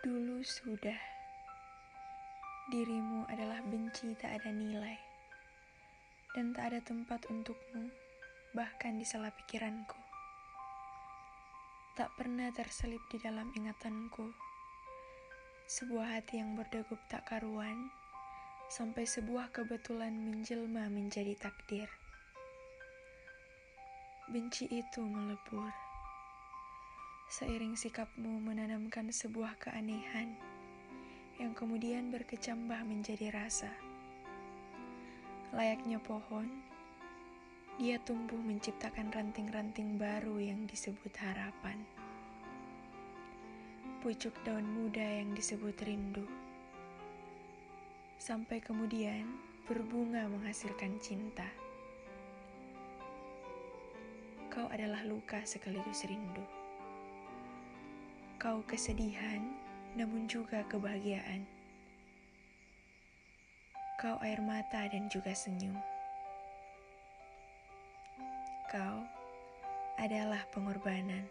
[0.00, 0.96] Dulu sudah,
[2.72, 4.96] dirimu adalah benci tak ada nilai,
[6.32, 7.92] dan tak ada tempat untukmu,
[8.56, 10.00] bahkan di salah pikiranku.
[12.00, 14.32] Tak pernah terselip di dalam ingatanku,
[15.68, 17.92] sebuah hati yang berdegup tak karuan,
[18.72, 21.92] sampai sebuah kebetulan menjelma menjadi takdir.
[24.32, 25.89] Benci itu melebur
[27.30, 30.34] seiring sikapmu menanamkan sebuah keanehan
[31.38, 33.70] yang kemudian berkecambah menjadi rasa.
[35.54, 36.50] Layaknya pohon,
[37.78, 41.78] dia tumbuh menciptakan ranting-ranting baru yang disebut harapan.
[44.02, 46.26] Pucuk daun muda yang disebut rindu.
[48.18, 49.22] Sampai kemudian
[49.70, 51.46] berbunga menghasilkan cinta.
[54.50, 56.59] Kau adalah luka sekaligus rindu.
[58.40, 59.52] Kau kesedihan,
[60.00, 61.44] namun juga kebahagiaan.
[64.00, 65.76] Kau air mata dan juga senyum.
[68.72, 69.04] Kau
[70.00, 71.28] adalah pengorbanan.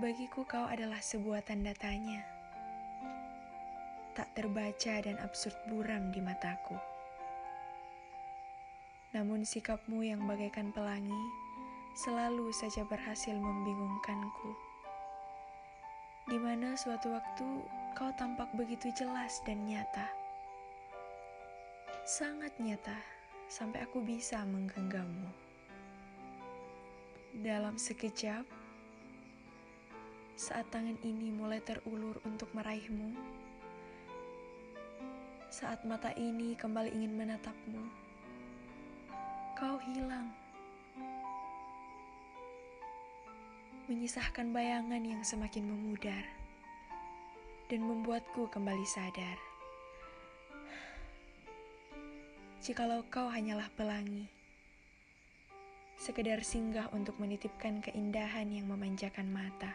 [0.00, 2.24] Bagiku kau adalah sebuah tanda tanya.
[4.16, 6.80] Tak terbaca dan absurd buram di mataku.
[9.12, 11.49] Namun sikapmu yang bagaikan pelangi
[11.94, 14.54] selalu saja berhasil membingungkanku.
[16.30, 17.48] Di mana suatu waktu
[17.98, 20.06] kau tampak begitu jelas dan nyata.
[22.06, 22.94] Sangat nyata,
[23.50, 25.30] sampai aku bisa menggenggammu.
[27.42, 28.46] Dalam sekejap,
[30.38, 33.14] saat tangan ini mulai terulur untuk meraihmu,
[35.50, 37.82] saat mata ini kembali ingin menatapmu,
[39.58, 40.30] kau hilang.
[43.90, 46.22] Menyisahkan bayangan yang semakin memudar
[47.66, 49.34] dan membuatku kembali sadar.
[52.62, 54.30] Jikalau kau hanyalah pelangi,
[55.98, 59.74] sekedar singgah untuk menitipkan keindahan yang memanjakan mata,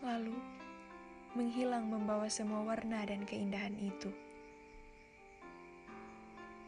[0.00, 0.40] lalu
[1.36, 4.08] menghilang membawa semua warna dan keindahan itu.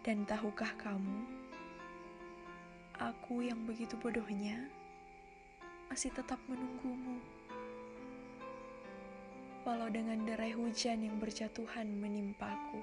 [0.05, 1.25] Dan tahukah kamu,
[3.01, 4.76] aku yang begitu bodohnya
[5.87, 7.19] masih tetap menunggumu.
[9.67, 12.83] Walau dengan derai hujan yang berjatuhan menimpaku.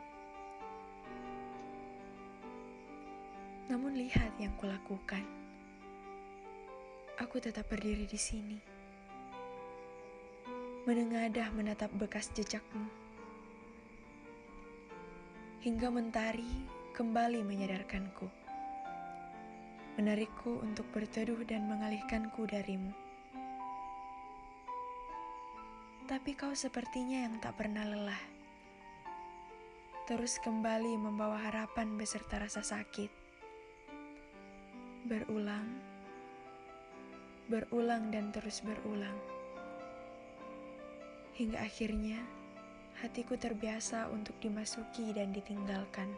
[3.72, 5.24] Namun lihat yang kulakukan.
[7.24, 8.60] Aku tetap berdiri di sini.
[10.84, 12.92] Menengadah menatap bekas jejakmu.
[15.64, 16.52] Hingga mentari
[16.92, 18.43] kembali menyadarkanku
[19.94, 22.90] menarikku untuk berteduh dan mengalihkanku darimu.
[26.10, 28.24] Tapi kau sepertinya yang tak pernah lelah.
[30.04, 33.08] Terus kembali membawa harapan beserta rasa sakit.
[35.08, 35.68] Berulang,
[37.48, 39.16] berulang dan terus berulang.
[41.40, 42.20] Hingga akhirnya
[43.00, 46.12] hatiku terbiasa untuk dimasuki dan ditinggalkan.